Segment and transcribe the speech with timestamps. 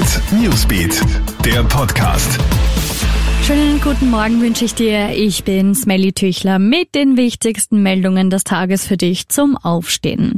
[0.00, 0.98] Hit Newsbeat,
[1.44, 2.40] der Podcast.
[3.42, 5.10] Schönen guten Morgen wünsche ich dir.
[5.10, 10.36] Ich bin Smelly Tüchler mit den wichtigsten Meldungen des Tages für dich zum Aufstehen.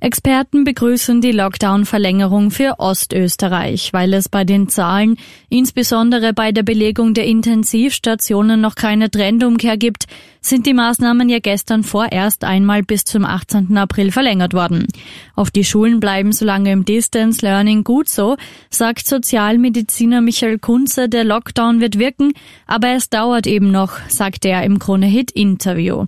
[0.00, 5.16] Experten begrüßen die Lockdown-Verlängerung für Ostösterreich, weil es bei den Zahlen,
[5.48, 10.06] insbesondere bei der Belegung der Intensivstationen, noch keine Trendumkehr gibt,
[10.46, 13.76] sind die Maßnahmen ja gestern vorerst einmal bis zum 18.
[13.76, 14.86] April verlängert worden.
[15.34, 18.36] Auf die Schulen bleiben solange im Distance Learning gut so,
[18.68, 22.32] sagt Sozialmediziner Michael Kunze, der Lockdown wird wirken,
[22.66, 26.04] aber es dauert eben noch, sagt er im Krone-Hit-Interview.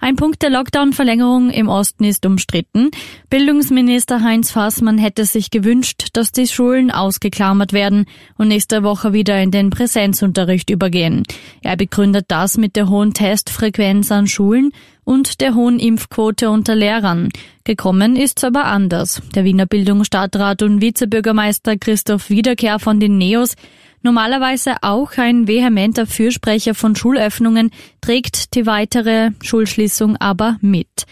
[0.00, 2.90] Ein Punkt der Lockdown-Verlängerung im Osten ist umstritten.
[3.30, 9.42] Bildungsminister Heinz Fassmann hätte sich gewünscht, dass die Schulen ausgeklammert werden und nächste Woche wieder
[9.42, 11.24] in den Präsenzunterricht übergehen.
[11.62, 14.72] Er begründet das mit der hohen Testfrequenz an Schulen
[15.04, 17.30] und der hohen Impfquote unter Lehrern.
[17.64, 19.22] Gekommen ist's aber anders.
[19.34, 23.54] Der Wiener Bildungsstadtrat und Vizebürgermeister Christoph Wiederkehr von den Neos
[24.02, 31.06] Normalerweise auch ein vehementer Fürsprecher von Schulöffnungen trägt die weitere Schulschließung aber mit.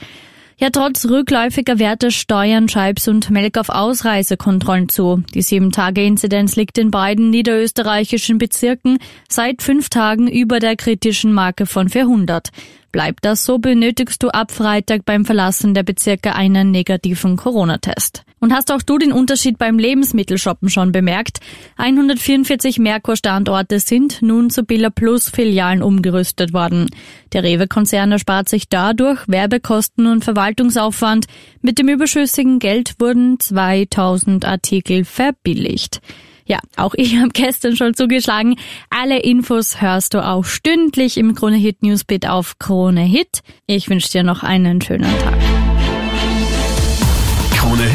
[0.59, 5.23] Ja, trotz rückläufiger Werte steuern Scheibs und Melk auf Ausreisekontrollen zu.
[5.35, 8.97] Die Sieben-Tage-Inzidenz liegt in beiden niederösterreichischen Bezirken
[9.29, 12.49] seit fünf Tagen über der kritischen Marke von 400.
[12.91, 18.23] Bleibt das so, benötigst du ab Freitag beim Verlassen der Bezirke einen negativen Corona-Test.
[18.39, 21.41] Und hast auch du den Unterschied beim Lebensmittelshoppen schon bemerkt?
[21.79, 26.91] 144 Merkur-Standorte sind nun zu Billa Plus Filialen umgerüstet worden.
[27.33, 31.27] Der Rewe-Konzern erspart sich dadurch Werbekosten und Verwaltungsaufwand.
[31.63, 36.01] Mit dem überschüssigen Geld wurden 2000 Artikel verbilligt.
[36.45, 38.57] Ja, auch ich habe gestern schon zugeschlagen.
[38.91, 43.41] Alle Infos hörst du auch stündlich im Krone Hit Newsbeat auf Krone Hit.
[43.67, 45.56] Ich wünsche dir noch einen schönen Tag.